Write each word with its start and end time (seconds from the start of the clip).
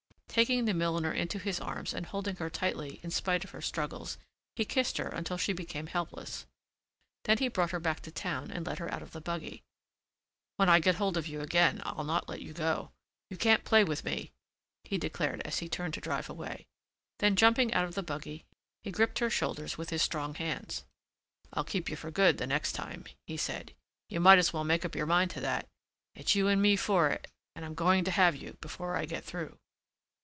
Taking 0.33 0.63
the 0.63 0.73
milliner 0.73 1.11
into 1.11 1.39
his 1.39 1.59
arms 1.59 1.93
and 1.93 2.05
holding 2.05 2.37
her 2.37 2.49
tightly 2.49 3.01
in 3.03 3.11
spite 3.11 3.43
of 3.43 3.49
her 3.49 3.61
struggles, 3.61 4.17
he 4.55 4.63
kissed 4.63 4.95
her 4.97 5.09
until 5.09 5.35
she 5.37 5.51
became 5.51 5.87
helpless. 5.87 6.45
Then 7.25 7.39
he 7.39 7.49
brought 7.49 7.71
her 7.71 7.81
back 7.81 7.99
to 8.03 8.11
town 8.11 8.49
and 8.49 8.65
let 8.65 8.79
her 8.79 8.89
out 8.93 9.01
of 9.01 9.11
the 9.11 9.19
buggy. 9.19 9.61
"When 10.55 10.69
I 10.69 10.79
get 10.79 10.95
hold 10.95 11.17
of 11.17 11.27
you 11.27 11.41
again 11.41 11.81
I'll 11.83 12.05
not 12.05 12.29
let 12.29 12.41
you 12.41 12.53
go. 12.53 12.93
You 13.29 13.35
can't 13.35 13.65
play 13.65 13.83
with 13.83 14.05
me," 14.05 14.31
he 14.85 14.97
declared 14.97 15.41
as 15.41 15.59
he 15.59 15.67
turned 15.67 15.95
to 15.95 16.01
drive 16.01 16.29
away. 16.29 16.65
Then, 17.19 17.35
jumping 17.35 17.73
out 17.73 17.83
of 17.83 17.95
the 17.95 18.01
buggy, 18.01 18.45
he 18.83 18.89
gripped 18.89 19.19
her 19.19 19.29
shoulders 19.29 19.77
with 19.77 19.89
his 19.89 20.01
strong 20.01 20.35
hands. 20.35 20.85
"I'll 21.51 21.65
keep 21.65 21.89
you 21.89 21.97
for 21.97 22.09
good 22.09 22.37
the 22.37 22.47
next 22.47 22.71
time," 22.71 23.03
he 23.27 23.35
said. 23.35 23.73
"You 24.07 24.21
might 24.21 24.39
as 24.39 24.53
well 24.53 24.63
make 24.63 24.85
up 24.85 24.95
your 24.95 25.05
mind 25.05 25.31
to 25.31 25.41
that. 25.41 25.67
It's 26.15 26.35
you 26.35 26.47
and 26.47 26.61
me 26.61 26.77
for 26.77 27.09
it 27.09 27.29
and 27.53 27.65
I'm 27.65 27.73
going 27.73 28.05
to 28.05 28.11
have 28.11 28.33
you 28.37 28.53
before 28.61 28.95
I 28.95 29.03
get 29.05 29.25
through." 29.25 29.57